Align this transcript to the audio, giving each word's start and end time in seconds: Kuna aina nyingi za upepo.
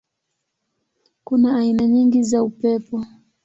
Kuna 1.23 1.57
aina 1.59 1.87
nyingi 1.87 2.23
za 2.23 2.43
upepo. 2.43 3.05